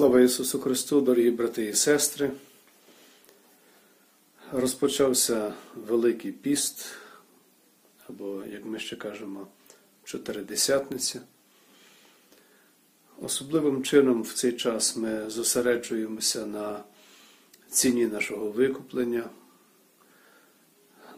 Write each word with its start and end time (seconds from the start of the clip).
Слава 0.00 0.20
Ісусу 0.20 0.60
Христу, 0.60 1.00
дорогі 1.00 1.30
брати 1.30 1.64
і 1.64 1.74
сестри. 1.74 2.30
Розпочався 4.52 5.54
Великий 5.74 6.32
піст, 6.32 6.86
або, 8.08 8.42
як 8.52 8.64
ми 8.64 8.78
ще 8.78 8.96
кажемо, 8.96 9.46
Чотиридесятниця. 10.04 11.20
Особливим 13.22 13.82
чином 13.82 14.22
в 14.22 14.32
цей 14.32 14.52
час 14.52 14.96
ми 14.96 15.30
зосереджуємося 15.30 16.46
на 16.46 16.84
ціні 17.70 18.06
нашого 18.06 18.50
викуплення, 18.50 19.30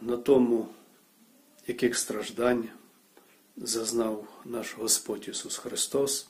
на 0.01 0.17
тому, 0.17 0.67
яких 1.67 1.97
страждань 1.97 2.69
зазнав 3.57 4.27
наш 4.45 4.77
Господь 4.77 5.27
Ісус 5.27 5.57
Христос 5.57 6.27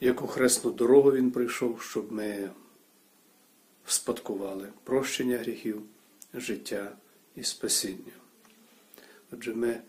яку 0.00 0.26
хресну 0.26 0.70
дорогу 0.70 1.12
Він 1.12 1.30
прийшов, 1.30 1.82
щоб 1.82 2.12
ми 2.12 2.50
спадкували 3.86 4.68
прощення 4.84 5.38
гріхів, 5.38 5.82
життя 6.34 6.92
і 7.36 7.44
спасіння. 7.44 8.12
Отже, 9.32 9.54
ми 9.54 9.80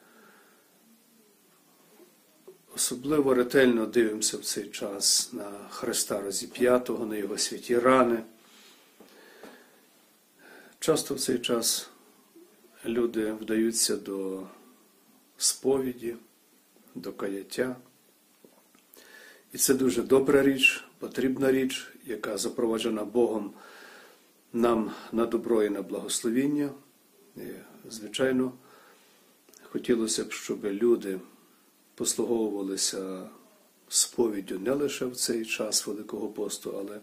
особливо 2.76 3.34
ретельно 3.34 3.86
дивимося 3.86 4.38
в 4.38 4.44
цей 4.44 4.70
час 4.70 5.34
на 5.34 5.68
Христа 5.70 6.22
розіп'ятого, 6.22 7.05
на 7.05 7.16
Його 7.16 7.38
святі 7.38 7.80
рани. 7.80 8.24
Часто 10.80 11.16
в 11.16 11.20
цей 11.20 11.40
час 11.40 11.90
люди 12.86 13.32
вдаються 13.32 13.98
до 13.98 14.48
сповіді, 15.38 16.16
до 16.96 17.14
каяття. 17.14 17.76
І 19.54 19.58
це 19.58 19.73
дуже 19.73 20.02
добра 20.02 20.44
річ, 20.44 20.84
потрібна 21.00 21.52
річ, 21.52 21.88
яка 22.05 22.38
запроваджена 22.38 23.05
Богом 23.05 23.54
нам 24.54 24.91
на 25.12 25.26
добро 25.26 25.63
і 25.63 25.70
на 25.70 25.82
благословіння. 25.82 26.70
І, 27.38 27.41
звичайно, 27.90 28.52
хотілося 29.63 30.24
б, 30.24 30.32
щоб 30.32 30.66
люди 30.66 31.20
послуговувалися 31.96 33.29
сповіддю 33.90 34.60
не 34.60 34.72
лише 34.72 35.05
в 35.05 35.16
цей 35.16 35.46
час 35.46 35.88
Великого 35.88 36.27
посту, 36.27 36.76
але 36.77 36.99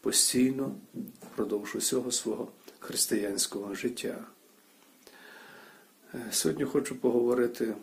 постійно 0.00 0.74
впродовж 1.22 1.76
усього 1.76 2.10
свого 2.12 2.48
християнського 2.78 3.74
життя. 3.74 4.24
Е, 6.14 6.26
сьогодні 6.30 6.64
хочу 6.64 6.96
поговорити 6.96 7.74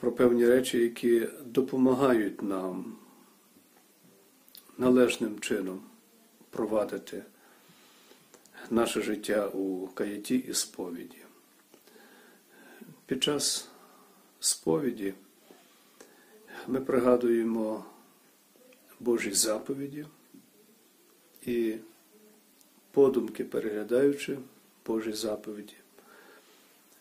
про 0.00 0.12
певні 0.12 0.46
речі, 0.46 0.78
які 0.78 1.28
допомагають 1.44 2.42
нам 2.42 2.96
належним 4.78 5.40
чином 5.40 5.82
провадити 6.50 7.22
наше 8.70 9.02
життя 9.02 9.48
у 9.48 9.86
каяті 9.86 10.36
і 10.36 10.54
сповіді. 10.54 11.18
Під 13.06 13.22
час 13.22 13.68
сповіді 14.40 15.14
ми 16.66 16.80
пригадуємо 16.80 17.84
Божі 19.00 19.32
заповіді 19.32 20.06
і 21.46 21.76
подумки 22.90 23.44
переглядаючи 23.44 24.38
Божі 24.86 25.12
заповіді, 25.12 25.74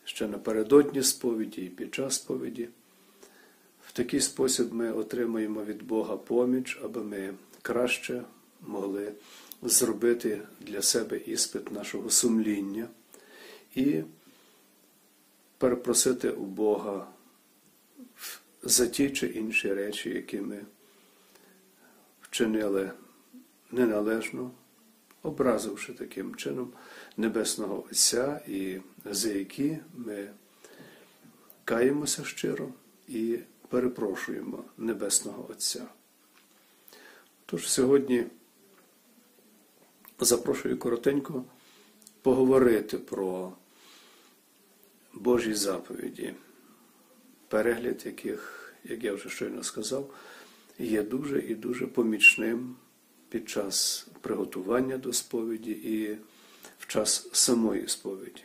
ще 0.05 0.27
напередодні 0.27 1.03
сповіді 1.03 1.61
і 1.61 1.69
під 1.69 1.95
час 1.95 2.15
сповіді. 2.15 2.69
В 3.81 3.91
такий 3.91 4.21
спосіб 4.21 4.73
ми 4.73 4.91
отримуємо 4.91 5.63
від 5.63 5.83
Бога 5.83 6.17
поміч, 6.17 6.79
аби 6.83 7.03
ми 7.03 7.33
краще 7.61 8.23
могли 8.61 9.13
зробити 9.61 10.41
для 10.59 10.81
себе 10.81 11.17
іспит 11.17 11.71
нашого 11.71 12.09
сумління 12.09 12.87
і 13.75 14.03
перепросити 15.57 16.29
у 16.29 16.45
Бога 16.45 17.07
за 18.63 18.87
ті 18.87 19.09
чи 19.09 19.27
інші 19.27 19.73
речі, 19.73 20.09
які 20.09 20.41
ми 20.41 20.65
вчинили 22.21 22.91
неналежно, 23.71 24.51
образивши 25.23 25.93
таким 25.93 26.35
чином 26.35 26.73
Небесного 27.17 27.85
Отця, 27.91 28.41
і 28.47 28.79
за 29.05 29.29
які 29.29 29.77
ми 29.95 30.29
каємося 31.65 32.23
щиро 32.23 32.69
і 33.07 33.39
перепрошуємо 33.69 34.63
Небесного 34.77 35.47
Отця. 35.49 35.85
Тож 37.45 37.69
сьогодні 37.69 38.25
запрошую 40.19 40.77
коротенько 40.77 41.43
поговорити 42.21 42.97
про 42.97 43.53
Божі 45.13 45.53
заповіді, 45.53 46.33
перегляд 47.47 48.05
яких, 48.05 48.73
як 48.83 49.03
я 49.03 49.13
вже 49.13 49.29
щойно 49.29 49.63
сказав, 49.63 50.13
є 50.79 51.03
дуже 51.03 51.39
і 51.39 51.55
дуже 51.55 51.87
помічним 51.87 52.75
під 53.31 53.49
час 53.49 54.07
приготування 54.21 54.97
до 54.97 55.13
сповіді 55.13 55.71
і 55.71 56.17
в 56.79 56.87
час 56.87 57.29
самої 57.31 57.87
сповіді. 57.87 58.41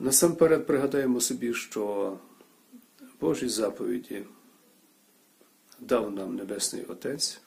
Насамперед 0.00 0.66
пригадаємо 0.66 1.20
собі, 1.20 1.54
що 1.54 2.18
Божі 3.20 3.48
заповіді 3.48 4.24
дав 5.80 6.12
нам 6.12 6.36
Небесний 6.36 6.84
Отець, 6.84 7.40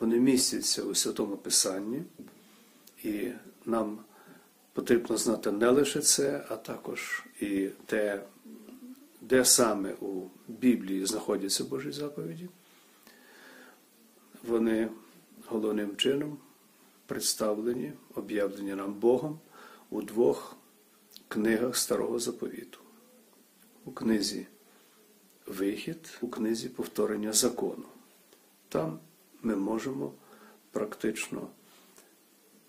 вони 0.00 0.20
містяться 0.20 0.82
у 0.82 0.94
Святому 0.94 1.36
Писанні, 1.36 2.02
і 3.04 3.30
нам 3.64 3.98
потрібно 4.72 5.16
знати 5.16 5.52
не 5.52 5.70
лише 5.70 6.00
це, 6.00 6.46
а 6.48 6.56
також 6.56 7.24
і 7.40 7.68
те, 7.86 8.22
де 9.20 9.44
саме 9.44 9.92
у 9.92 10.28
Біблії 10.48 11.06
знаходяться 11.06 11.64
Божі 11.64 11.92
заповіді. 11.92 12.48
Вони 14.42 14.88
головним 15.46 15.96
чином 15.96 16.38
представлені, 17.06 17.92
об'явлені 18.14 18.74
нам 18.74 18.94
Богом 18.94 19.40
у 19.90 20.02
двох 20.02 20.56
книгах 21.28 21.76
Старого 21.76 22.18
Заповіту. 22.18 22.78
У 23.84 23.92
книзі 23.92 24.46
Вихід 25.46 26.18
у 26.20 26.28
книзі 26.28 26.68
повторення 26.68 27.32
закону. 27.32 27.84
Там 28.68 28.98
ми 29.42 29.56
можемо 29.56 30.12
практично 30.70 31.48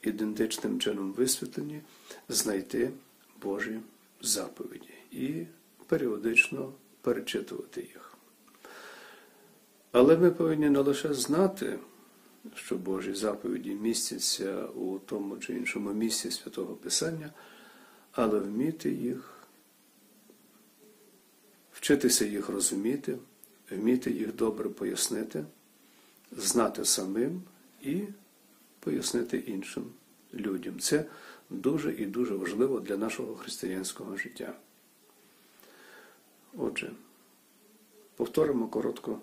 ідентичним 0.02 0.80
чином 0.80 1.14
висвітлені 1.14 1.82
знайти 2.30 2.92
Божі 3.42 3.80
заповіді 4.22 4.94
і 5.12 5.46
періодично 5.88 6.74
перечитувати 7.02 7.82
їх. 7.82 8.03
Але 9.94 10.18
ми 10.18 10.32
повинні 10.32 10.70
не 10.70 10.80
лише 10.80 11.14
знати, 11.14 11.80
що 12.56 12.76
Божі 12.76 13.14
заповіді 13.14 13.74
містяться 13.74 14.66
у 14.66 15.00
тому 15.00 15.38
чи 15.38 15.54
іншому 15.54 15.94
місці 15.94 16.32
святого 16.32 16.76
Писання, 16.76 17.32
але 18.12 18.40
вміти 18.40 18.92
їх 18.92 19.34
вчитися 21.72 22.26
їх 22.26 22.50
розуміти, 22.50 23.18
вміти 23.72 24.12
їх 24.12 24.36
добре 24.36 24.70
пояснити, 24.70 25.46
знати 26.32 26.86
самим 26.86 27.42
і 27.82 28.02
пояснити 28.80 29.38
іншим 29.38 29.86
людям. 30.34 30.80
Це 30.80 31.06
дуже 31.50 31.94
і 31.94 32.06
дуже 32.06 32.36
важливо 32.36 32.80
для 32.80 32.98
нашого 32.98 33.36
християнського 33.36 34.18
життя. 34.18 34.54
Отже, 36.58 36.92
повторимо 38.16 38.68
коротко 38.68 39.20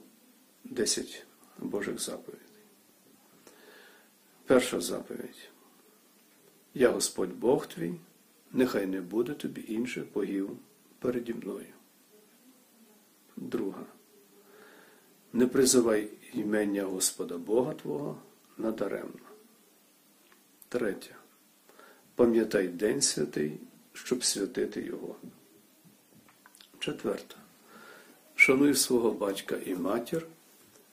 10 0.65 1.27
Божих 1.59 2.01
заповідей. 2.01 2.47
Перша 4.47 4.81
заповідь. 4.81 5.49
Я 6.75 6.91
Господь 6.91 7.35
Бог 7.35 7.67
твій, 7.67 7.95
нехай 8.53 8.87
не 8.87 9.01
буде 9.01 9.35
тобі 9.35 9.65
інших 9.69 10.13
богів 10.13 10.59
переді 10.99 11.35
мною. 11.35 11.67
Друга. 13.37 13.85
Не 15.33 15.47
призивай 15.47 16.09
імення 16.33 16.85
Господа 16.85 17.39
Бога 17.39 17.75
Твого 17.75 18.23
надаремно. 18.59 19.31
Третя. 20.69 21.15
Пам'ятай 22.15 22.69
День 22.69 23.03
святий, 23.03 23.59
щоб 23.93 24.25
святити 24.25 24.83
Його. 24.83 25.17
Четверта. 26.79 27.37
Шануй 28.35 28.75
свого 28.75 29.11
батька 29.11 29.57
і 29.67 29.75
матір, 29.75 30.27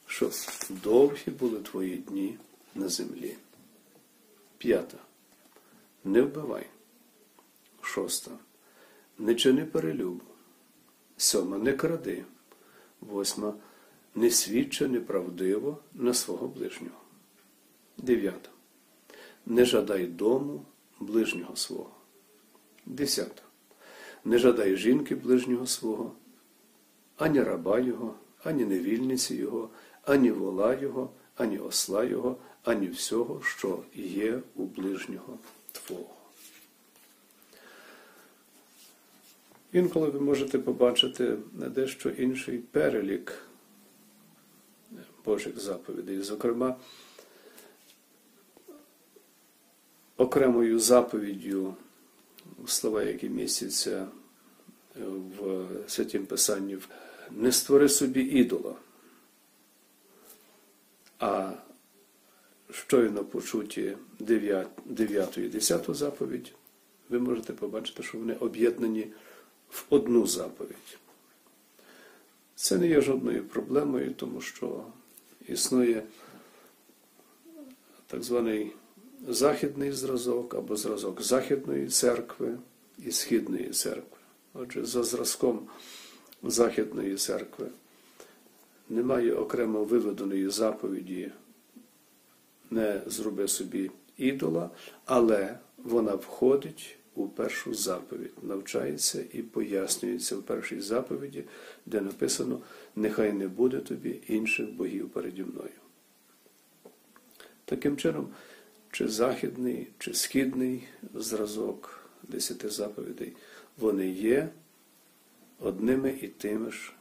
щоб 0.07 0.31
довгі 0.69 1.31
були 1.31 1.59
твої 1.59 1.97
дні 1.97 2.37
на 2.75 2.89
землі. 2.89 3.35
П'ята. 4.57 4.97
Не 6.03 6.21
вбивай. 6.21 6.67
Шоста. 7.81 8.31
Не 9.17 9.35
чини 9.35 9.65
перелюбу. 9.65 10.23
Сьома. 11.17 11.57
Не 11.57 11.73
кради. 11.73 12.25
Восьма. 13.01 13.53
не 14.15 14.29
свідчи 14.31 14.87
неправдиво 14.87 15.77
на 15.93 16.13
свого 16.13 16.47
ближнього. 16.47 17.01
Дев'ята. 17.97 18.49
Не 19.45 19.65
жадай 19.65 20.07
дому 20.07 20.65
ближнього 20.99 21.55
свого. 21.55 21.91
Десята. 22.85 23.41
Не 24.25 24.37
жадай 24.37 24.75
жінки 24.75 25.15
ближнього 25.15 25.67
свого, 25.67 26.11
ані 27.17 27.43
раба 27.43 27.79
його, 27.79 28.15
ані 28.43 28.65
невільниці 28.65 29.35
його, 29.35 29.69
ані 30.07 30.31
вола 30.31 30.75
його, 30.75 31.09
ані 31.35 31.57
осла 31.57 32.03
його, 32.03 32.37
ані 32.63 32.87
всього, 32.87 33.41
що 33.43 33.83
є 33.95 34.39
у 34.55 34.63
ближнього 34.63 35.39
Твого. 35.71 36.13
Інколи 39.73 40.09
ви 40.09 40.19
можете 40.19 40.59
побачити 40.59 41.37
дещо 41.53 42.09
інший 42.09 42.57
перелік 42.57 43.33
Божих 45.25 45.59
заповідей. 45.59 46.21
Зокрема, 46.21 46.75
окремою 50.17 50.79
заповіддю 50.79 51.75
слова, 52.67 53.03
які 53.03 53.29
містяться 53.29 54.07
в 55.39 55.65
Святім 55.87 56.25
Писанні, 56.25 56.77
не 57.31 57.51
створи 57.51 57.89
собі 57.89 58.21
ідола. 58.21 58.75
А 61.19 61.51
щойно 62.71 63.25
почуті 63.25 63.97
9 64.19 65.37
і 65.37 65.41
10 65.41 65.85
заповідь, 65.89 66.53
ви 67.09 67.19
можете 67.19 67.53
побачити, 67.53 68.03
що 68.03 68.17
вони 68.17 68.33
об'єднані 68.33 69.07
в 69.69 69.85
одну 69.89 70.27
заповідь. 70.27 70.97
Це 72.55 72.77
не 72.77 72.87
є 72.87 73.01
жодною 73.01 73.43
проблемою, 73.43 74.13
тому 74.13 74.41
що 74.41 74.85
існує 75.47 76.03
так 78.07 78.23
званий 78.23 78.71
західний 79.27 79.91
зразок 79.91 80.53
або 80.55 80.75
зразок 80.75 81.21
Західної 81.21 81.87
церкви 81.87 82.57
і 83.05 83.11
Східної 83.11 83.69
церкви. 83.69 84.17
Отже, 84.53 84.85
за 84.85 85.03
зразком 85.03 85.67
Західної 86.43 87.15
церкви 87.15 87.67
немає 88.89 89.33
окремо 89.33 89.83
виведеної 89.83 90.49
заповіді 90.49 91.31
не 92.69 93.01
зроби 93.05 93.47
собі 93.47 93.91
ідола, 94.17 94.69
але 95.05 95.59
вона 95.77 96.15
входить 96.15 96.97
у 97.15 97.27
першу 97.27 97.73
заповідь, 97.73 98.33
навчається 98.43 99.23
і 99.33 99.41
пояснюється 99.41 100.37
в 100.37 100.43
першій 100.43 100.81
заповіді, 100.81 101.43
де 101.85 102.01
написано 102.01 102.61
Нехай 102.95 103.33
не 103.33 103.47
буде 103.47 103.77
тобі 103.77 104.21
інших 104.27 104.69
богів 104.69 105.09
переді 105.09 105.43
мною. 105.43 105.69
Таким 107.65 107.97
чином, 107.97 108.29
чи 108.91 109.07
західний, 109.07 109.87
чи 109.97 110.13
східний 110.13 110.83
зразок 111.13 112.09
десяти 112.23 112.69
заповідей, 112.69 113.33
вони 113.77 114.09
є 114.09 114.49
одними 115.59 116.17
і 116.21 116.27
тими 116.27 116.71
ж 116.71 116.93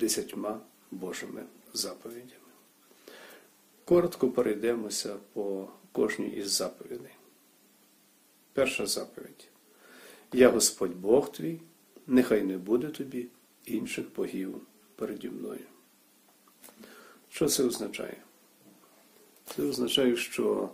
десятьма 0.00 0.60
Божими 0.90 1.44
заповідями. 1.72 2.34
Коротко 3.84 4.30
перейдемося 4.30 5.16
по 5.32 5.68
кожній 5.92 6.28
із 6.28 6.50
заповідей. 6.50 7.12
Перша 8.52 8.86
заповідь. 8.86 9.48
Я 10.32 10.48
Господь 10.48 10.96
Бог 10.96 11.32
твій, 11.32 11.60
нехай 12.06 12.42
не 12.42 12.58
буде 12.58 12.88
тобі 12.88 13.26
інших 13.66 14.14
богів 14.16 14.60
переді 14.96 15.30
мною. 15.30 15.66
Що 17.28 17.48
це 17.48 17.64
означає? 17.64 18.16
Це 19.44 19.62
означає, 19.62 20.16
що 20.16 20.70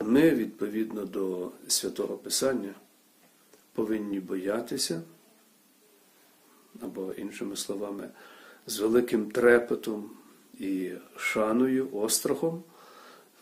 ми, 0.00 0.30
відповідно 0.30 1.04
до 1.04 1.52
святого 1.68 2.16
Писання, 2.16 2.74
повинні 3.72 4.20
боятися, 4.20 5.02
або, 6.80 7.12
іншими 7.12 7.56
словами, 7.56 8.10
з 8.66 8.78
великим 8.78 9.30
трепетом 9.30 10.10
і 10.58 10.92
шаною, 11.16 11.88
острахом 11.92 12.62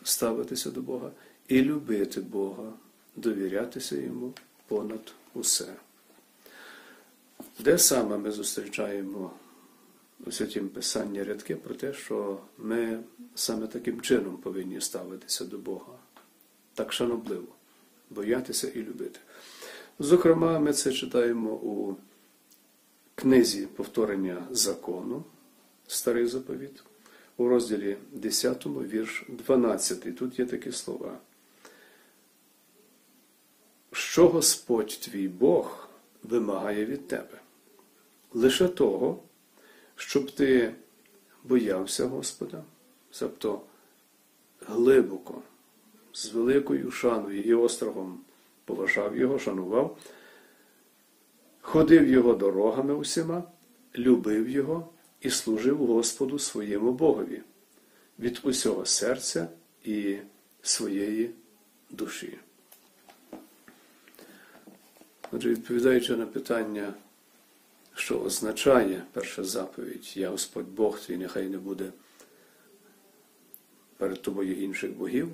ставитися 0.03 0.71
до 0.71 0.81
Бога 0.81 1.11
і 1.47 1.61
любити 1.61 2.21
Бога, 2.21 2.73
довірятися 3.15 3.95
Йому 3.95 4.33
понад 4.67 5.13
усе. 5.33 5.73
Де 7.59 7.77
саме 7.77 8.17
ми 8.17 8.31
зустрічаємо 8.31 9.31
у 10.25 10.31
святім 10.31 10.69
Писанні 10.69 11.23
рядки 11.23 11.55
про 11.55 11.75
те, 11.75 11.93
що 11.93 12.39
ми 12.57 12.99
саме 13.35 13.67
таким 13.67 14.01
чином 14.01 14.37
повинні 14.37 14.81
ставитися 14.81 15.45
до 15.45 15.57
Бога, 15.57 15.93
так 16.73 16.93
шанобливо, 16.93 17.47
боятися 18.09 18.67
і 18.67 18.83
любити. 18.83 19.19
Зокрема, 19.99 20.59
ми 20.59 20.73
це 20.73 20.91
читаємо 20.91 21.49
у 21.49 21.95
книзі 23.15 23.65
повторення 23.65 24.47
закону, 24.51 25.23
Старий 25.87 26.27
заповіт, 26.27 26.83
у 27.37 27.47
розділі 27.47 27.97
10, 28.11 28.65
вірш 28.65 29.25
12. 29.29 30.17
Тут 30.17 30.39
є 30.39 30.45
такі 30.45 30.71
слова. 30.71 31.17
Що 33.91 34.27
Господь 34.27 34.99
твій 35.01 35.27
Бог 35.27 35.89
вимагає 36.23 36.85
від 36.85 37.07
тебе? 37.07 37.41
Лише 38.33 38.67
того, 38.67 39.19
щоб 39.95 40.31
ти 40.31 40.73
боявся 41.43 42.05
Господа, 42.05 42.63
тобто 43.19 43.61
глибоко, 44.67 45.41
з 46.13 46.29
великою 46.29 46.91
шаною 46.91 47.41
і 47.41 47.53
острогом 47.53 48.19
поважав 48.65 49.17
його, 49.17 49.39
шанував, 49.39 49.97
ходив 51.65 52.07
його 52.07 52.33
дорогами 52.33 52.93
усіма, 52.93 53.43
любив 53.97 54.49
його 54.49 54.89
і 55.21 55.29
служив 55.29 55.77
Господу 55.77 56.39
своєму 56.39 56.91
Богові 56.91 57.41
від 58.19 58.39
усього 58.43 58.85
серця 58.85 59.47
і 59.83 60.17
своєї 60.61 61.31
душі. 61.89 62.37
Отже, 65.31 65.49
відповідаючи 65.49 66.15
на 66.15 66.25
питання, 66.25 66.93
що 67.95 68.19
означає 68.19 69.03
перша 69.13 69.43
заповідь, 69.43 70.11
Я 70.15 70.29
Господь 70.29 70.67
Бог 70.67 70.99
твій, 70.99 71.17
нехай 71.17 71.49
не 71.49 71.57
буде 71.57 71.91
перед 73.97 74.21
тобою 74.21 74.63
інших 74.63 74.91
богів, 74.91 75.29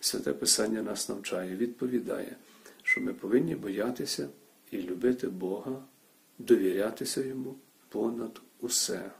Святе 0.00 0.32
Писання 0.32 0.82
нас 0.82 1.08
навчає, 1.08 1.56
відповідає, 1.56 2.36
що 2.82 3.00
ми 3.00 3.14
повинні 3.14 3.54
боятися 3.54 4.28
і 4.70 4.82
любити 4.82 5.28
Бога, 5.28 5.82
довірятися 6.38 7.24
Йому 7.24 7.56
понад 7.88 8.40
усе, 8.60 9.10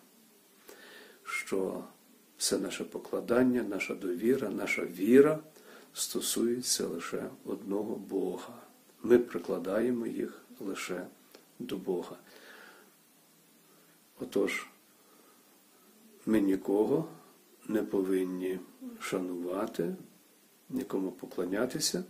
що 1.23 1.85
все 2.39 2.59
наше 2.59 2.85
покладання, 2.85 3.63
наша 3.63 3.95
довіра, 3.95 4.49
наша 4.49 4.85
віра 4.85 5.41
стосується 5.95 6.87
лише 6.87 7.31
одного 7.45 7.97
Бога. 7.97 8.63
Ми 9.03 9.19
прикладаємо 9.19 10.07
їх 10.07 10.43
лише 10.61 11.07
до 11.59 11.77
Бога. 11.77 12.17
Отож, 14.21 14.67
ми 16.27 16.41
нікого 16.41 17.09
не 17.69 17.83
повинні 17.83 18.59
шанувати, 19.01 19.95
нікому 20.69 21.11
поклонятися 21.11 22.05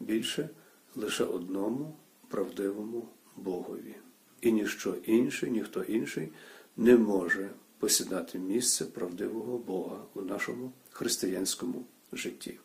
більше 0.00 0.48
лише 0.96 1.24
одному 1.24 1.96
правдивому 2.28 3.08
Богові. 3.36 3.94
І 4.40 4.52
ніщо 4.52 4.94
інше, 5.04 5.50
ніхто 5.50 5.82
інший 5.82 6.28
не 6.76 6.96
може 6.96 7.50
посідати 7.78 8.38
місце 8.38 8.84
правдивого 8.84 9.58
Бога 9.58 9.96
у 10.14 10.22
нашому 10.22 10.72
християнському 10.90 11.84
житті. 12.12 12.58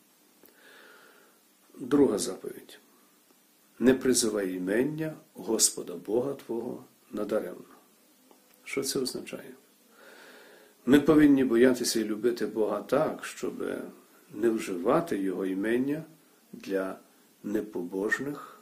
Друга 1.79 2.17
заповідь. 2.17 2.79
Не 3.79 3.93
призивай 3.93 4.53
імення 4.53 5.13
Господа 5.33 5.95
Бога 5.95 6.33
Твого 6.33 6.85
надаремно. 7.11 7.63
Що 8.63 8.83
це 8.83 8.99
означає? 8.99 9.51
Ми 10.85 10.99
повинні 10.99 11.43
боятися 11.43 11.99
і 11.99 12.03
любити 12.03 12.45
Бога 12.45 12.81
так, 12.81 13.25
щоб 13.25 13.53
не 14.33 14.49
вживати 14.49 15.17
Його 15.17 15.45
імення 15.45 16.03
для 16.53 16.99
непобожних, 17.43 18.52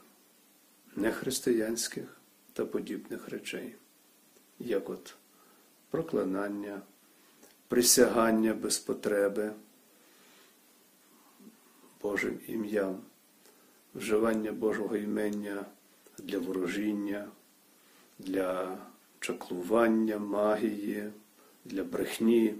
нехристиянських 0.96 2.20
та 2.52 2.66
подібних 2.66 3.28
речей, 3.28 3.74
як 4.58 4.90
от 4.90 5.14
проклинання, 5.90 6.82
присягання 7.68 8.54
без 8.54 8.78
потреби 8.78 9.52
Божим 12.02 12.38
ім'ям, 12.46 13.00
вживання 13.94 14.52
Божого 14.52 14.96
імення 14.96 15.64
для 16.18 16.38
ворожіння, 16.38 17.28
для 18.18 18.78
чаклування, 19.20 20.18
магії, 20.18 21.10
для 21.64 21.84
брехні, 21.84 22.54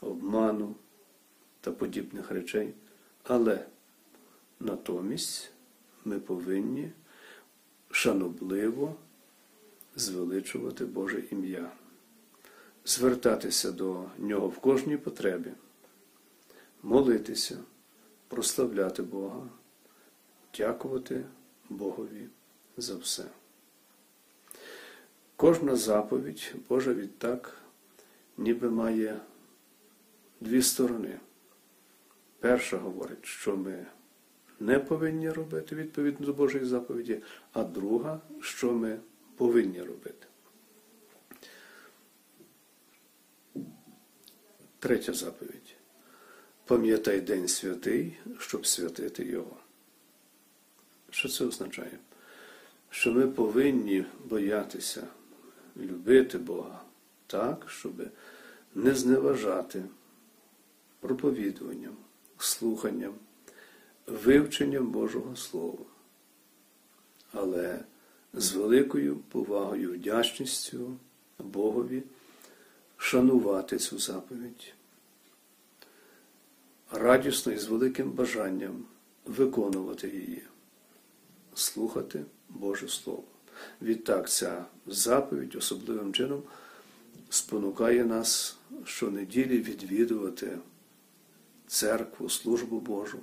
обману 0.00 0.74
та 1.60 1.72
подібних 1.72 2.30
речей. 2.30 2.74
Але 3.22 3.66
натомість 4.60 5.52
ми 6.04 6.20
повинні 6.20 6.90
шанобливо 7.98 8.94
звеличувати 9.96 10.84
Боже 10.84 11.22
ім'я, 11.30 11.72
звертатися 12.84 13.72
до 13.72 14.04
Нього 14.18 14.48
в 14.48 14.58
кожній 14.58 14.96
потребі, 14.96 15.52
молитися, 16.82 17.58
прославляти 18.28 19.02
Бога, 19.02 19.48
дякувати 20.58 21.24
Богові 21.68 22.28
за 22.76 22.96
все. 22.96 23.24
Кожна 25.36 25.76
заповідь 25.76 26.54
Божа 26.68 26.94
відтак 26.94 27.56
ніби 28.36 28.70
має 28.70 29.20
дві 30.40 30.62
сторони. 30.62 31.20
Перша 32.40 32.76
говорить, 32.76 33.24
що 33.24 33.56
ми 33.56 33.86
не 34.60 34.78
повинні 34.78 35.30
робити 35.30 35.76
відповідно 35.76 36.26
до 36.26 36.32
Божої 36.32 36.64
заповіді, 36.64 37.22
а 37.52 37.64
друга, 37.64 38.20
що 38.40 38.72
ми 38.72 39.00
повинні 39.36 39.82
робити. 39.82 40.26
Третя 44.78 45.12
заповідь. 45.12 45.76
Пам'ятай 46.64 47.20
День 47.20 47.48
святий, 47.48 48.18
щоб 48.38 48.66
святити 48.66 49.24
Його. 49.24 49.56
Що 51.10 51.28
це 51.28 51.44
означає? 51.44 51.98
Що 52.90 53.12
ми 53.12 53.28
повинні 53.28 54.04
боятися 54.24 55.06
любити 55.76 56.38
Бога 56.38 56.82
так, 57.26 57.70
щоб 57.70 57.92
не 58.74 58.94
зневажати 58.94 59.84
проповідуванням, 61.00 61.96
слуханням, 62.38 63.14
вивченням 64.08 64.86
Божого 64.86 65.36
Слова, 65.36 65.84
але 67.32 67.84
з 68.32 68.52
великою 68.52 69.16
повагою, 69.16 69.92
вдячністю 69.92 70.96
Богові 71.38 72.02
шанувати 72.96 73.78
цю 73.78 73.98
заповідь, 73.98 74.74
радісно 76.90 77.52
і 77.52 77.58
з 77.58 77.66
великим 77.66 78.10
бажанням 78.10 78.84
виконувати 79.24 80.08
її, 80.08 80.42
слухати 81.54 82.24
Боже 82.48 82.88
Слово. 82.88 83.24
Відтак 83.82 84.30
ця 84.30 84.64
заповідь 84.86 85.54
особливим 85.54 86.12
чином 86.12 86.42
спонукає 87.28 88.04
нас 88.04 88.56
щонеділі 88.84 89.58
відвідувати 89.58 90.58
церкву, 91.66 92.28
службу 92.28 92.80
Божу, 92.80 93.18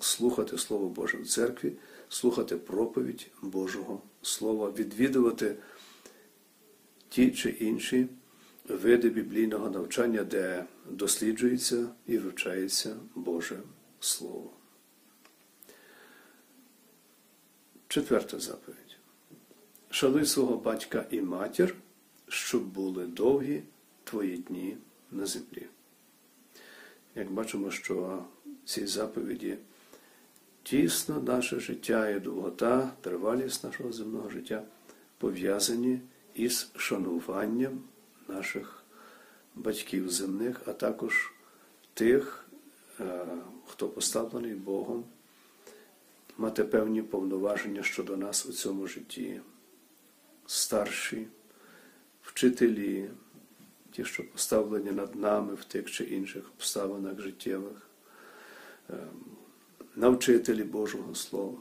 слухати 0.00 0.58
Слово 0.58 0.88
Боже 0.88 1.18
в 1.18 1.26
церкві, 1.26 1.72
слухати 2.08 2.56
проповідь 2.56 3.26
Божого 3.42 4.02
Слова, 4.22 4.70
відвідувати 4.70 5.56
ті 7.08 7.30
чи 7.30 7.50
інші 7.50 8.08
види 8.68 9.10
біблійного 9.10 9.70
навчання, 9.70 10.24
де 10.24 10.64
досліджується 10.90 11.88
і 12.06 12.18
вивчається 12.18 12.96
Боже 13.14 13.58
Слово. 14.00 14.50
Четверта 17.88 18.38
заповідь. 18.38 18.96
Шануй 19.90 20.26
свого 20.26 20.56
батька 20.56 21.06
і 21.10 21.20
матір, 21.20 21.74
щоб 22.28 22.64
були 22.64 23.06
довгі 23.06 23.62
твої 24.04 24.36
дні 24.36 24.76
на 25.10 25.26
землі. 25.26 25.66
Як 27.14 27.30
бачимо, 27.30 27.70
що 27.70 28.24
ці 28.64 28.86
заповіді 28.86 29.58
тісно 30.66 31.20
наше 31.20 31.60
життя 31.60 32.08
і 32.08 32.20
довгота, 32.20 32.92
тривалість 33.00 33.64
нашого 33.64 33.92
земного 33.92 34.30
життя 34.30 34.62
пов'язані 35.18 36.00
із 36.34 36.70
шануванням 36.76 37.82
наших 38.28 38.84
батьків 39.54 40.10
земних, 40.10 40.60
а 40.66 40.72
також 40.72 41.32
тих, 41.94 42.46
хто 43.66 43.88
поставлений 43.88 44.54
Богом, 44.54 45.04
мати 46.38 46.64
певні 46.64 47.02
повноваження 47.02 47.82
щодо 47.82 48.16
нас 48.16 48.46
у 48.46 48.52
цьому 48.52 48.86
житті. 48.86 49.40
Старші, 50.46 51.26
вчителі, 52.22 53.10
ті, 53.92 54.04
що 54.04 54.30
поставлені 54.30 54.90
над 54.90 55.14
нами 55.14 55.54
в 55.54 55.64
тих 55.64 55.90
чи 55.90 56.04
інших 56.04 56.50
обставинах 56.56 57.20
життєвих, 57.20 57.88
навчителі 59.96 60.62
Божого 60.62 61.14
Слова, 61.14 61.58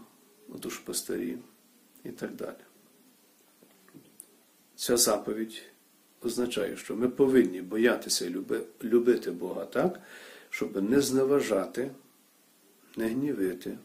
душпастарі 0.47 1.37
і 2.03 2.09
так 2.09 2.35
далі. 2.35 2.55
Ця 4.75 4.97
заповідь 4.97 5.61
означає, 6.21 6.77
що 6.77 6.95
ми 6.95 7.09
повинні 7.09 7.61
боятися 7.61 8.29
любити 8.83 9.31
Бога 9.31 9.65
так, 9.65 9.99
щоб 10.49 10.89
не 10.89 11.01
зневажати, 11.01 11.91
не 12.97 13.07
гнівити 13.07 13.77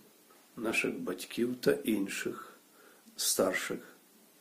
наших 0.57 0.99
батьків 0.99 1.57
та 1.61 1.73
інших 1.73 2.59
старших, 3.16 3.78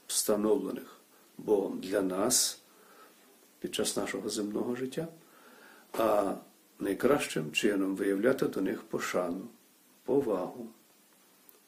встановлених 0.08 0.98
Богом 1.38 1.80
для 1.80 2.02
нас 2.02 2.62
під 3.60 3.76
час 3.76 3.98
нашого 3.98 4.30
земного 4.30 4.76
життя, 4.76 5.08
а 5.94 6.36
найкращим 6.80 7.52
чином 7.52 7.96
виявляти 7.96 8.46
до 8.46 8.62
них 8.62 8.82
пошану, 8.82 9.48
повагу, 10.10 10.70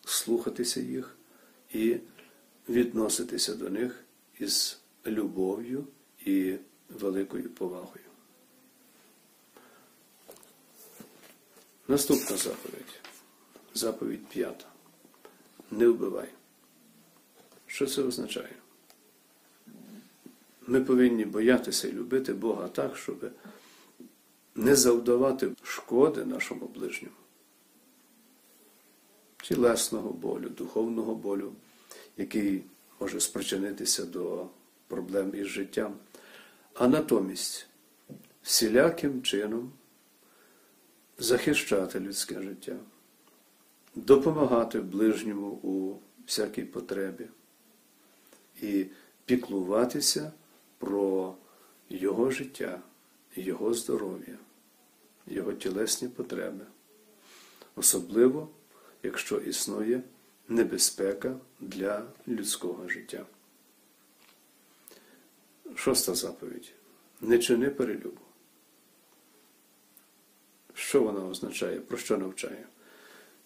слухатися 0.06 0.80
їх 0.82 1.16
і 1.70 1.98
відноситися 2.70 3.56
до 3.56 3.70
них 3.70 4.04
із 4.40 4.80
любов'ю 5.06 5.88
і 6.26 6.56
великою 6.90 7.50
повагою. 7.50 8.06
Наступна 11.88 12.38
заповідь. 12.38 13.02
Заповідь 13.74 14.28
п'ята. 14.28 14.66
Не 15.72 15.88
вбивай. 15.88 16.30
Що 17.68 17.88
це 17.88 18.04
означає? 18.04 18.56
Ми 20.68 20.82
повинні 20.82 21.26
боятися 21.26 21.88
і 21.88 21.92
любити 21.92 22.34
Бога 22.34 22.68
так, 22.68 22.98
щоб 22.98 23.32
не 24.56 24.76
завдавати 24.76 25.52
шкоди 25.64 26.26
нашому 26.26 26.68
ближньому. 26.68 27.21
Тілесного 29.42 30.10
болю, 30.10 30.50
духовного 30.50 31.16
болю, 31.16 31.54
який 32.18 32.64
може 33.00 33.20
спричинитися 33.20 34.06
до 34.06 34.48
проблем 34.88 35.32
із 35.36 35.48
життям, 35.48 35.96
а 36.74 36.88
натомість 36.88 37.68
всіляким 38.42 39.22
чином 39.22 39.72
захищати 41.18 42.00
людське 42.00 42.42
життя, 42.42 42.76
допомагати 43.96 44.80
ближньому 44.80 45.48
у 45.48 45.96
всякій 46.26 46.64
потребі 46.64 47.26
і 48.62 48.86
піклуватися 49.26 50.32
про 50.78 51.36
його 51.90 52.32
життя, 52.32 52.82
його 53.36 53.74
здоров'я, 53.74 54.38
його 55.28 55.54
тілесні 55.54 56.08
потреби, 56.08 56.66
особливо, 57.76 58.50
якщо 59.04 59.38
існує 59.38 60.04
небезпека 60.48 61.36
для 61.60 62.06
людського 62.28 62.90
життя. 62.90 63.26
Шоста 65.76 66.16
заповідь. 66.16 66.74
Не 67.22 67.40
чини 67.40 67.70
перелюбу. 67.70 68.22
Що 70.74 71.04
вона 71.04 71.26
означає? 71.26 71.80
Про 71.80 71.98
що 71.98 72.18
навчає? 72.18 72.68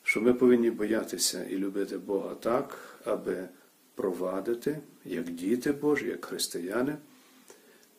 Що 0.03 0.21
ми 0.21 0.33
повинні 0.33 0.71
боятися 0.71 1.43
і 1.43 1.57
любити 1.57 1.97
Бога 1.97 2.35
так, 2.35 2.99
аби 3.05 3.49
провадити, 3.95 4.79
як 5.05 5.29
діти 5.29 5.71
Божі, 5.71 6.07
як 6.07 6.25
християни, 6.25 6.97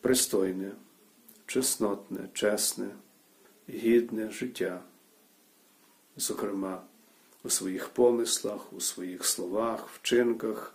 пристойне, 0.01 0.71
чеснотне, 1.45 2.29
чесне, 2.33 2.89
гідне 3.69 4.31
життя, 4.31 4.81
зокрема, 6.17 6.83
у 7.47 7.49
своїх 7.49 7.89
помислах, 7.89 8.73
у 8.73 8.79
своїх 8.79 9.25
словах, 9.25 9.89
вчинках. 9.89 10.73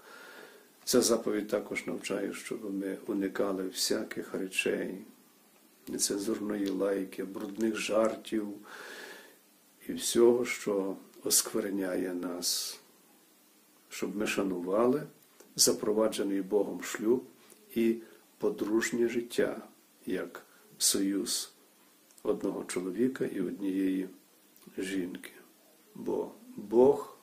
Ця 0.85 1.01
заповідь 1.01 1.49
також 1.49 1.87
навчає, 1.87 2.33
щоб 2.33 2.75
ми 2.75 2.99
уникали 3.07 3.63
всяких 3.63 4.35
речей, 4.35 4.99
нецензурної 5.89 6.69
лайки, 6.69 7.25
брудних 7.25 7.77
жартів 7.77 8.49
і 9.89 9.93
всього, 9.93 10.45
що 10.45 10.97
оскверняє 11.25 12.15
нас, 12.15 12.81
щоб 13.89 14.17
ми 14.17 14.27
шанували 14.27 15.03
запроваджений 15.57 16.43
Богом 16.43 16.83
шлюб 16.83 17.25
і 17.75 17.97
подружнє 18.39 19.09
життя 19.09 19.63
як 20.07 20.43
союз 20.79 21.53
одного 22.23 22.65
чоловіка 22.65 23.25
і 23.25 23.41
однієї 23.41 24.09
жінки. 24.79 25.31
Бо 25.95 26.33
Бог 26.57 27.17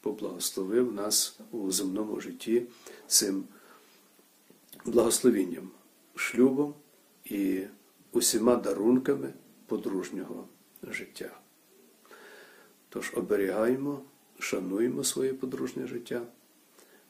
поблагословив 0.00 0.92
нас 0.92 1.40
у 1.50 1.70
земному 1.70 2.20
житті 2.20 2.66
цим 3.06 3.44
благословінням, 4.84 5.70
шлюбом 6.14 6.74
і 7.24 7.62
усіма 8.12 8.56
дарунками 8.56 9.32
подружнього 9.66 10.48
життя. 10.82 11.38
Тож 12.88 13.12
оберігаємо, 13.16 14.02
шануємо 14.38 15.04
своє 15.04 15.34
подружнє 15.34 15.86
життя, 15.86 16.22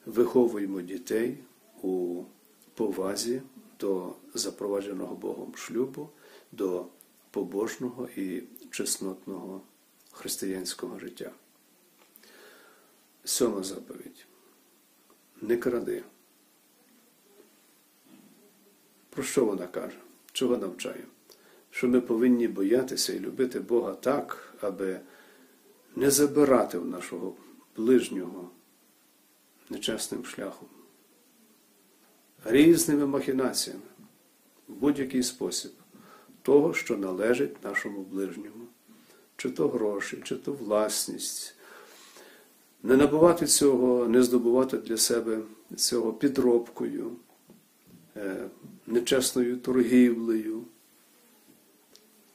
виховуємо 0.05 0.81
дітей 0.81 1.37
у 1.81 2.23
повазі 2.73 3.41
до 3.79 4.13
запровадженого 4.33 5.15
Богом 5.15 5.55
шлюбу, 5.55 6.09
до 6.51 6.85
побожного 7.31 8.09
і 8.15 8.43
чеснотного 8.71 9.61
християнського 10.11 10.99
життя. 10.99 11.31
Сьома 13.29 13.63
заповідь. 13.63 14.25
Не 15.41 15.57
кради. 15.57 16.03
Про 19.09 19.23
що 19.23 19.45
вона 19.45 19.67
каже? 19.67 19.97
Чого 20.31 20.57
навчає? 20.57 21.03
Що 21.71 21.87
ми 21.87 22.01
повинні 22.01 22.47
боятися 22.47 23.13
і 23.13 23.19
любити 23.19 23.59
Бога 23.59 23.93
так, 23.93 24.53
аби 24.61 24.99
не 25.95 26.11
забирати 26.11 26.77
в 26.77 26.85
нашого 26.85 27.35
ближнього 27.75 28.49
нечесним 29.69 30.25
шляхом, 30.25 30.69
різними 32.45 33.07
махінаціями, 33.07 33.89
в 34.67 34.73
будь-який 34.73 35.23
спосіб, 35.23 35.71
того, 36.41 36.73
що 36.73 36.97
належить 36.97 37.63
нашому 37.63 38.01
ближньому, 38.01 38.65
чи 39.37 39.49
то 39.49 39.69
гроші, 39.69 40.21
чи 40.23 40.35
то 40.35 40.53
власність. 40.53 41.58
Не 42.83 42.97
набувати 42.97 43.45
цього, 43.45 44.07
не 44.07 44.23
здобувати 44.23 44.77
для 44.77 44.97
себе 44.97 45.39
цього 45.75 46.13
підробкою, 46.13 47.11
е, 48.15 48.49
нечесною 48.87 49.57
торгівлею 49.57 50.63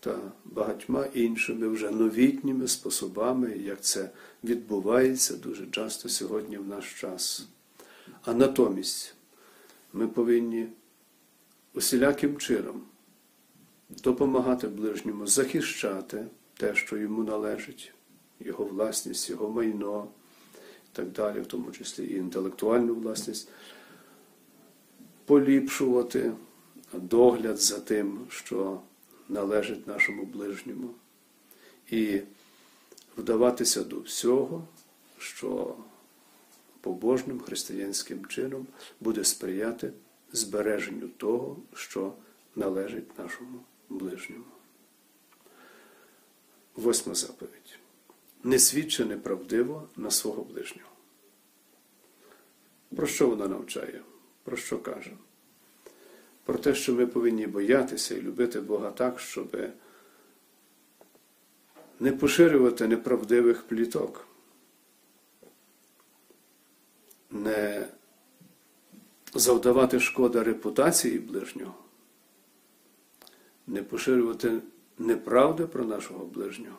та 0.00 0.18
багатьма 0.44 1.06
іншими 1.14 1.68
вже 1.68 1.90
новітніми 1.90 2.68
способами, 2.68 3.50
як 3.50 3.80
це 3.80 4.10
відбувається 4.44 5.36
дуже 5.36 5.66
часто 5.66 6.08
сьогодні 6.08 6.58
в 6.58 6.68
наш 6.68 7.00
час. 7.00 7.48
А 8.24 8.34
натомість 8.34 9.14
ми 9.92 10.08
повинні 10.08 10.68
усіляким 11.74 12.36
чином 12.36 12.82
допомагати 13.88 14.68
ближньому 14.68 15.26
захищати 15.26 16.26
те, 16.56 16.74
що 16.74 16.96
йому 16.96 17.22
належить, 17.22 17.92
його 18.40 18.64
власність, 18.64 19.30
його 19.30 19.50
майно 19.50 20.08
так 20.94 21.10
далі, 21.10 21.40
в 21.40 21.46
тому 21.46 21.72
числі 21.72 22.06
і 22.06 22.16
інтелектуальну 22.16 22.94
власність, 22.94 23.48
поліпшувати 25.24 26.32
догляд 26.92 27.60
за 27.60 27.80
тим, 27.80 28.26
що 28.28 28.80
належить 29.28 29.86
нашому 29.86 30.24
ближньому, 30.24 30.90
і 31.90 32.20
вдаватися 33.16 33.84
до 33.84 34.00
всього, 34.00 34.68
що 35.18 35.76
побожним 36.80 37.40
християнським 37.40 38.26
чином 38.26 38.66
буде 39.00 39.24
сприяти 39.24 39.92
збереженню 40.32 41.08
того, 41.08 41.56
що 41.74 42.12
належить 42.56 43.18
нашому 43.18 43.60
ближньому. 43.88 44.44
Восьма 46.76 47.14
заповідь. 47.14 47.78
Не 48.44 48.59
свідчи 48.59 49.04
неправдиво 49.04 49.88
на 49.96 50.11
свого 50.11 50.44
ближнього. 50.44 50.88
Про 52.96 53.07
що 53.07 53.28
вона 53.28 53.48
навчає? 53.48 54.00
Про 54.42 54.57
що 54.57 54.78
каже? 54.78 55.11
Про 56.44 56.59
те, 56.59 56.74
що 56.74 56.94
ми 56.94 57.07
повинні 57.07 57.46
боятися 57.46 58.14
і 58.14 58.22
любити 58.22 58.61
Бога 58.61 58.90
так, 58.90 59.20
щоб 59.20 59.57
не 62.00 62.12
поширювати 62.12 62.88
неправдивих 62.88 63.62
пліток, 63.62 64.28
не 67.30 67.88
завдавати 69.35 70.00
шкода 70.00 70.44
репутації 70.44 71.18
ближнього, 71.18 71.74
не 73.66 73.83
поширювати 73.83 74.61
неправди 74.98 75.66
про 75.66 75.85
нашого 75.85 76.24
ближнього, 76.24 76.78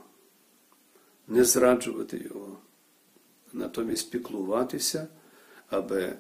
не 1.27 1.43
зраджувати 1.43 2.17
його, 2.17 2.57
натомість 3.53 4.11
піклуватися, 4.11 5.07
аби 5.69 6.15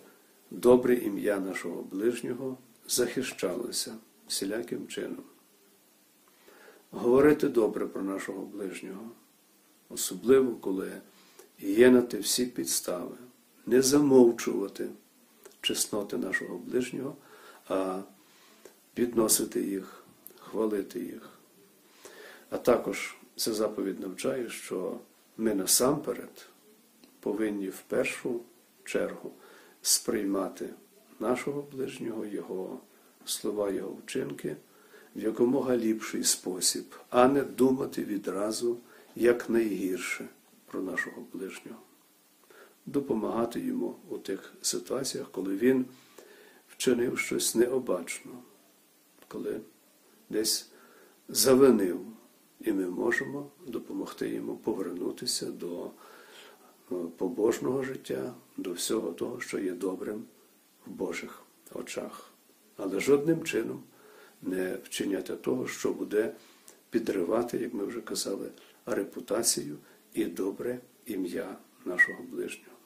добре 0.51 0.95
ім'я 0.95 1.39
нашого 1.39 1.83
ближнього 1.83 2.57
захищалося 2.87 3.95
всіляким 4.27 4.87
чином. 4.87 5.23
Говорити 6.91 7.47
добре 7.47 7.87
про 7.87 8.03
нашого 8.03 8.45
ближнього, 8.45 9.11
особливо 9.89 10.55
коли 10.55 10.91
є 11.59 11.89
на 11.89 12.01
те 12.01 12.19
всі 12.19 12.45
підстави, 12.45 13.15
не 13.65 13.81
замовчувати 13.81 14.89
чесноти 15.61 16.17
нашого 16.17 16.57
ближнього, 16.57 17.15
а 17.67 18.01
підносити 18.93 19.61
їх, 19.61 20.03
хвалити 20.39 20.99
їх. 20.99 21.29
А 22.49 22.57
також 22.57 23.15
ця 23.35 23.53
заповідь 23.53 23.99
навчає, 23.99 24.49
що 24.49 24.99
ми 25.37 25.55
насамперед 25.55 26.49
повинні 27.19 27.69
в 27.69 27.81
першу 27.81 28.41
чергу 28.83 29.31
сприймати 29.81 30.69
нашого 31.19 31.61
ближнього, 31.61 32.25
Його 32.25 32.79
слова, 33.25 33.69
Його 33.69 33.97
вчинки 34.05 34.55
в 35.15 35.19
якомога 35.23 35.77
ліпший 35.77 36.23
спосіб, 36.23 36.85
а 37.09 37.27
не 37.27 37.41
думати 37.43 38.03
відразу 38.03 38.77
як 39.15 39.49
найгірше 39.49 40.27
про 40.65 40.81
нашого 40.81 41.25
ближнього. 41.33 41.79
Допомагати 42.85 43.59
йому 43.59 43.95
у 44.09 44.17
тих 44.17 44.53
ситуаціях, 44.61 45.31
коли 45.31 45.55
він 45.57 45.85
вчинив 46.67 47.19
щось 47.19 47.55
необачно, 47.55 48.31
коли 49.27 49.61
десь 50.29 50.69
завинив, 51.29 51.99
і 52.65 52.73
ми 52.73 52.87
можемо 52.87 53.51
допомогти 53.67 54.29
йому 54.29 54.57
повернутися 54.57 55.45
до 55.45 55.91
побожного 57.17 57.83
життя, 57.83 58.33
до 58.57 58.73
всього 58.73 59.11
того, 59.11 59.41
що 59.41 59.59
є 59.59 59.71
добрим 59.71 60.25
в 60.85 60.91
Божих 60.91 61.43
очах. 61.73 62.31
Але 62.77 62.99
жодним 62.99 63.43
чином 63.43 63.83
не 64.41 64.75
вчиняти 64.75 65.35
того, 65.35 65.67
що 65.67 65.93
буде 65.93 66.35
підривати, 66.89 67.57
як 67.57 67.73
ми 67.73 67.85
вже 67.85 68.01
казали, 68.01 68.51
репутацію 68.85 69.77
і 70.13 70.25
добре 70.25 70.79
ім'я 71.05 71.57
нашого 71.85 72.23
ближнього. 72.23 72.77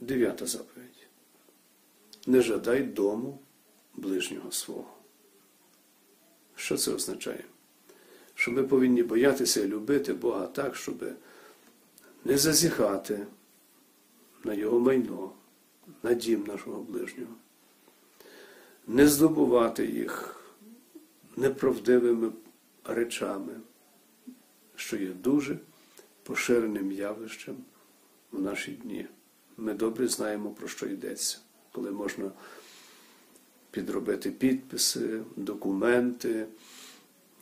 Дев'ята 0.00 0.46
заповідь. 0.46 1.06
Не 2.26 2.40
жадай 2.40 2.82
дому 2.82 3.38
ближнього 3.94 4.52
свого. 4.52 4.96
Що 6.54 6.76
це 6.76 6.92
означає? 6.92 7.44
Що 8.40 8.50
ми 8.52 8.62
повинні 8.62 9.02
боятися 9.02 9.60
і 9.60 9.68
любити 9.68 10.12
Бога 10.12 10.46
так, 10.46 10.76
щоб 10.76 11.04
не 12.24 12.38
зазіхати 12.38 13.26
на 14.44 14.54
Його 14.54 14.80
майно, 14.80 15.32
на 16.02 16.14
дім 16.14 16.44
нашого 16.44 16.82
ближнього, 16.82 17.34
не 18.86 19.08
здобувати 19.08 19.86
їх 19.86 20.40
неправдивими 21.36 22.32
речами, 22.84 23.52
що 24.76 24.96
є 24.96 25.08
дуже 25.08 25.58
поширеним 26.22 26.92
явищем 26.92 27.56
в 28.32 28.42
наші 28.42 28.70
дні. 28.70 29.06
Ми 29.56 29.74
добре 29.74 30.08
знаємо, 30.08 30.50
про 30.50 30.68
що 30.68 30.86
йдеться, 30.86 31.38
коли 31.72 31.90
можна 31.90 32.30
підробити 33.70 34.30
підписи, 34.30 35.22
документи, 35.36 36.46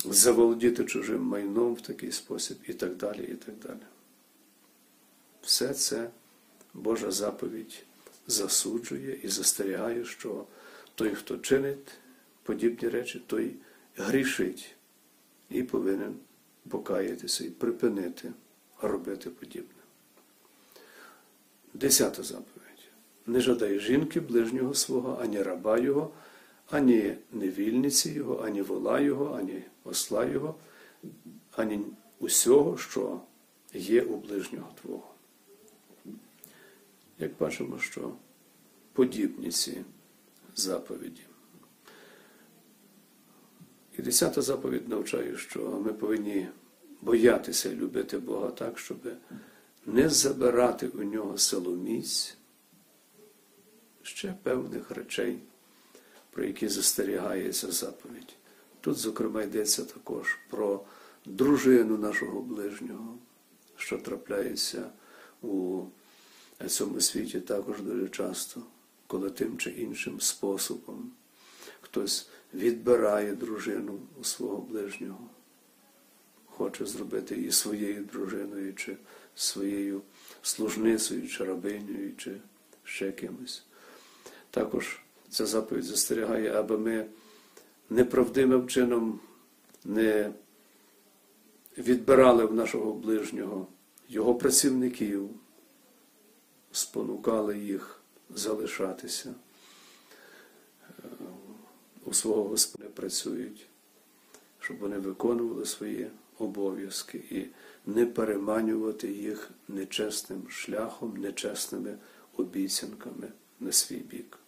заволодіти 0.05 0.85
чужим 0.85 1.23
майном 1.23 1.75
в 1.75 1.81
такий 1.81 2.13
спосіб 2.13 2.57
і 2.69 2.73
так 2.73 2.97
далі. 2.97 3.23
і 3.23 3.35
так 3.35 3.55
далі. 3.59 3.87
Все 5.43 5.75
це 5.75 6.11
Божа 6.75 7.11
заповідь 7.11 7.85
засуджує 8.27 9.21
і 9.23 9.29
застерігає, 9.29 10.05
що 10.05 10.47
той, 10.95 11.15
хто 11.15 11.39
чинить 11.39 11.93
подібні 12.43 12.89
речі, 12.89 13.23
той 13.27 13.55
грішить 13.97 14.75
і 15.51 15.63
повинен 15.63 16.17
покаятися 16.69 17.45
і 17.45 17.51
припинити 17.51 18.33
робити 18.83 19.31
подібне. 19.31 19.83
Десята 21.75 22.23
заповідь. 22.23 22.59
Не 23.27 23.41
жадай 23.41 23.79
жінки 23.79 24.21
ближнього 24.21 24.75
свого, 24.75 25.19
ані 25.23 25.43
раба 25.43 25.79
його, 25.79 26.11
ані 26.71 27.17
невільниці 27.33 28.11
його, 28.11 28.43
ані 28.45 28.63
вола 28.63 29.01
його, 29.01 29.37
ані 29.39 29.63
осла 29.85 30.25
його, 30.25 30.55
ані 31.57 31.81
усього, 32.19 32.77
що 32.77 33.21
є 33.75 34.03
у 34.03 34.17
ближнього 34.17 34.71
твого. 34.83 35.15
Як 37.19 37.31
бачимо, 37.41 37.79
що 37.79 38.13
подібні 38.93 39.51
ці 39.51 39.85
заповіді. 40.57 41.23
І 43.99 44.03
десята 44.03 44.43
заповідь 44.43 44.89
навчає, 44.89 45.37
що 45.37 45.81
ми 45.85 45.93
повинні 45.93 46.49
боятися 47.03 47.75
любити 47.75 48.19
Бога 48.19 48.51
так, 48.51 48.79
щоб 48.79 48.99
не 49.87 50.09
забирати 50.09 50.89
у 50.89 51.03
нього 51.03 51.39
силоміць 51.39 52.37
ще 54.03 54.35
певних 54.43 54.91
речей, 54.91 55.39
про 56.31 56.45
які 56.45 56.69
застерігається 56.69 57.73
заповідь. 57.73 58.35
Тут, 58.81 58.97
зокрема, 58.97 59.43
йдеться 59.43 59.85
також 59.85 60.39
про 60.51 60.85
дружину 61.27 61.99
нашого 61.99 62.41
ближнього, 62.41 63.19
що 63.77 63.99
трапляється 63.99 64.91
у 65.43 65.83
цьому 66.69 67.01
світі 67.01 67.41
також 67.41 67.81
дуже 67.81 68.09
часто, 68.09 68.63
коли 69.07 69.31
тим 69.31 69.59
чи 69.59 69.71
іншим 69.71 70.21
способом 70.21 71.13
хтось 71.81 72.29
відбирає 72.55 73.35
дружину 73.35 73.99
у 74.21 74.25
свого 74.25 74.57
ближнього, 74.57 75.31
хоче 76.47 76.87
зробити 76.87 77.37
її 77.37 77.53
своєю 77.53 78.05
дружиною, 78.05 78.75
чи 78.75 78.97
своєю 79.35 80.03
служницею, 80.43 81.29
чи 81.29 81.45
рабинею, 81.45 82.17
чи 82.17 82.41
ще 82.85 83.13
кимось. 83.13 83.65
Також 84.51 85.01
ця 85.31 85.47
заповідь 85.47 85.85
застерігає, 85.85 86.53
аби 86.53 86.79
ми 86.79 87.07
неправдивим 87.91 88.69
чином 88.69 89.21
не 89.85 90.33
відбирали 91.79 92.45
в 92.45 92.55
нашого 92.55 92.93
ближнього 92.93 93.67
його 94.09 94.35
працівників, 94.35 95.31
спонукали 96.73 97.59
їх 97.59 98.01
залишатися. 98.31 99.35
У 102.05 102.13
свого 102.13 102.45
Господа 102.45 102.89
працюють, 102.89 103.67
щоб 104.61 104.79
вони 104.79 104.99
виконували 104.99 105.67
свої 105.67 106.11
обов'язки 106.39 107.19
і 107.31 107.47
не 107.91 108.07
переманювати 108.07 109.13
їх 109.13 109.51
нечесним 109.69 110.51
шляхом, 110.51 111.17
нечесними 111.17 111.99
обіцянками 112.37 113.33
на 113.61 113.73
свій 113.73 113.97
бік. 113.97 114.39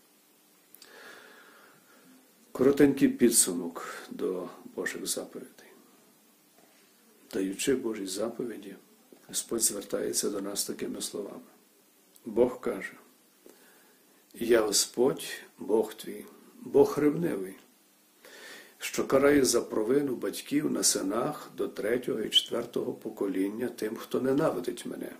Коротенький 2.52 3.08
підсумок 3.08 3.86
до 4.10 4.48
Божих 4.76 5.06
заповідей. 5.06 5.68
Даючи 7.32 7.74
Божі 7.74 8.06
заповіді, 8.06 8.76
Господь 9.28 9.62
звертається 9.62 10.30
до 10.30 10.40
нас 10.40 10.64
такими 10.64 11.00
словами. 11.00 11.40
Бог 12.24 12.60
каже, 12.60 12.92
Я 14.34 14.60
Господь, 14.60 15.24
Бог 15.58 15.94
твій, 15.94 16.24
Бог 16.60 16.98
ревнивий, 16.98 17.54
що 18.78 19.06
карає 19.06 19.44
за 19.44 19.60
провину 19.60 20.14
батьків 20.14 20.70
на 20.70 20.82
синах 20.82 21.50
до 21.56 21.68
третього 21.68 22.20
і 22.20 22.30
четвертого 22.30 22.92
покоління 22.92 23.68
тим, 23.68 23.96
хто 23.96 24.20
ненавидить 24.20 24.86
мене, 24.86 25.12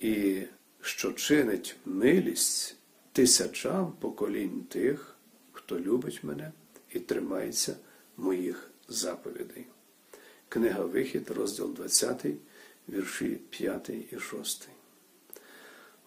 і 0.00 0.42
що 0.80 1.12
чинить 1.12 1.76
милість 1.84 2.76
тисячам 3.12 3.92
поколінь 4.00 4.64
тих, 4.68 5.13
хто 5.64 5.80
любить 5.80 6.24
мене 6.24 6.52
і 6.92 7.00
тримається 7.00 7.76
моїх 8.16 8.70
заповідей. 8.88 9.66
Книга 10.48 10.84
Вихід, 10.84 11.30
розділ 11.30 11.74
20, 11.74 12.26
вірші 12.88 13.40
5 13.50 13.90
і 13.90 14.18
6. 14.20 14.68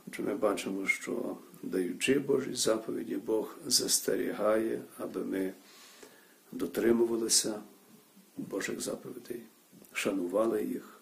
Отже, 0.07 0.23
ми 0.23 0.35
бачимо, 0.35 0.87
що 0.87 1.37
даючи 1.63 2.19
Божі 2.19 2.53
заповіді, 2.53 3.15
Бог 3.15 3.55
застерігає, 3.65 4.81
аби 4.97 5.23
ми 5.23 5.53
дотримувалися 6.51 7.61
Божих 8.37 8.81
заповідей, 8.81 9.41
шанували 9.93 10.63
їх, 10.63 11.01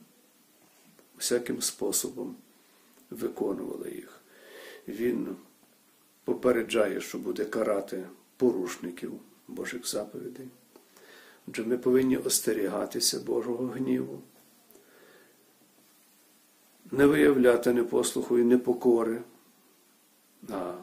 всяким 1.18 1.62
способом 1.62 2.36
виконували 3.10 3.92
їх. 3.92 4.20
Він 4.88 5.36
попереджає, 6.24 7.02
що 7.02 7.18
буде 7.18 7.46
карати 7.46 8.04
порушників 8.38 9.14
Божих 9.48 9.88
заповідей. 9.88 10.48
Отже, 11.48 11.64
ми 11.64 11.78
повинні 11.78 12.18
остерігатися 12.18 13.20
Божого 13.20 13.68
гніву, 13.68 14.22
не 16.92 17.06
виявляти 17.06 17.74
непослуху 17.74 18.40
і 18.40 18.44
непокори, 18.44 19.22
а 20.50 20.74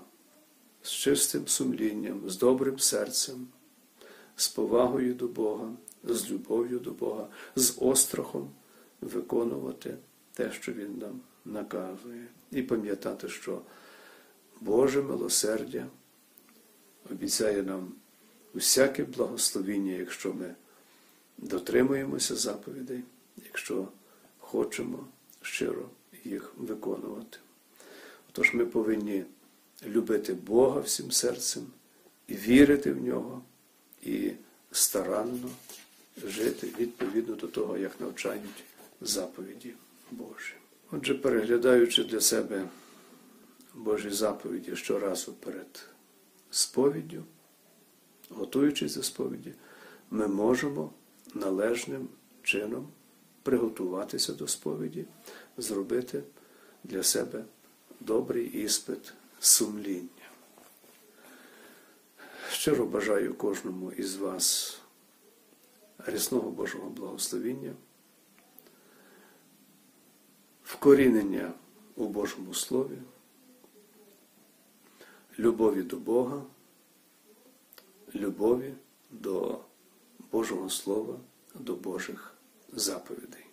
з 0.83 0.91
чистим 0.91 1.49
сумлінням, 1.49 2.31
з 2.31 2.39
добрим 2.39 2.79
серцем, 2.79 3.49
з 4.37 4.49
повагою 4.49 5.15
до 5.15 5.29
Бога, 5.29 5.73
з 6.05 6.31
любов'ю 6.31 6.79
до 6.79 6.91
Бога, 6.91 7.29
з 7.57 7.77
острахом 7.81 8.51
виконувати 9.01 9.97
те, 10.33 10.53
що 10.53 10.73
Він 10.73 10.99
нам 10.99 11.21
наказує, 11.45 12.27
і 12.51 12.63
пам'ятати, 12.63 13.29
що 13.29 13.61
Боже 14.61 15.03
милосердя 15.03 15.87
обіцяє 17.11 17.63
нам 17.63 17.93
усяке 18.55 19.05
благословіння, 19.05 19.93
якщо 19.93 20.33
ми 20.33 20.55
дотримуємося 21.39 22.37
заповідей, 22.37 23.03
якщо 23.45 23.89
хочемо 24.39 25.07
щиро 25.43 25.89
їх 26.25 26.53
виконувати. 26.57 27.39
Отож 28.29 28.55
ми 28.55 28.67
повинні 28.67 29.25
любити 29.87 30.35
Бога 30.35 30.81
всім 30.81 31.13
серцем 31.13 31.67
і 32.29 32.35
вірити 32.35 32.93
в 32.93 33.03
нього, 33.03 33.43
і 34.03 34.31
старанно 34.73 35.51
жити 36.25 36.69
відповідно 36.79 37.35
до 37.35 37.47
того, 37.47 37.79
як 37.79 38.01
навчають 38.01 38.65
заповіді 39.01 39.75
Божі. 40.11 40.55
Отже, 40.91 41.15
переглядаючи 41.15 42.05
для 42.05 42.21
себе 42.21 42.65
Божі 43.75 44.11
заповіді 44.11 44.77
щоразу 44.77 45.33
перед 45.33 45.87
сповіддю, 46.53 47.25
готуючись 48.31 48.97
до 48.97 49.03
сповіді, 49.03 49.53
ми 50.11 50.29
можемо 50.29 50.93
належним 51.35 52.09
чином 52.43 52.89
приготуватися 53.43 54.33
до 54.33 54.49
сповіді, 54.49 55.05
зробити 55.57 56.23
для 56.85 57.03
себе 57.03 57.45
добрий 58.01 58.47
іспит 58.47 59.13
сумління. 59.41 60.09
Щиро 62.51 62.87
бажаю 62.87 63.35
кожному 63.35 63.93
із 63.93 64.17
вас 64.17 64.79
рясного 65.99 66.51
Божого 66.51 66.91
благословіння, 66.91 67.73
вкорінення 70.65 71.53
у 71.97 72.09
Божому 72.09 72.55
Слові, 72.55 72.99
любові 75.43 75.83
до 75.83 75.97
Бога, 75.97 76.43
любові 78.15 78.75
до 79.11 79.59
Божого 80.33 80.71
Слова, 80.71 81.17
до 81.55 81.75
Божих 81.75 82.35
заповідей. 82.73 83.47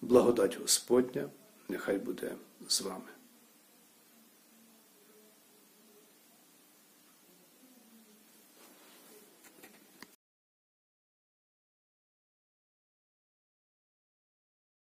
Благодать 0.00 0.58
Господня 0.60 1.30
нехай 1.68 1.98
буде 1.98 2.34
з 2.68 2.80
вами. 2.80 3.15